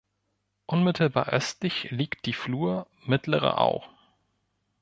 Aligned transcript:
Unmittelbar 0.65 1.29
östlich 1.29 1.91
liegt 1.91 2.25
die 2.25 2.33
Flur 2.33 2.87
Mittlere 3.05 3.59
Au. 3.61 3.83